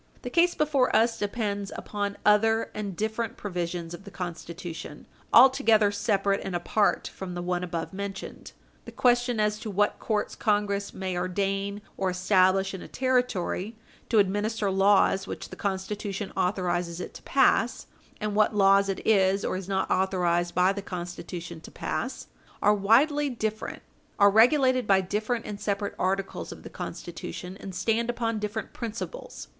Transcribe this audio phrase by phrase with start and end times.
[0.23, 6.41] The case before us depends upon other and different provisions of the Constitution altogether separate
[6.43, 8.51] and apart from the one above mentioned.
[8.85, 13.75] The question as to what courts Congress may ordain or establish in a Territory
[14.09, 17.85] to administer laws which the Constitution authorizes it to pass,
[18.19, 22.25] and what laws it is or is not authorized by the Constitution to pass,
[22.59, 23.83] are widely different
[24.17, 29.47] are regulated by different and separate articles of the Constitution, and stand upon different principles.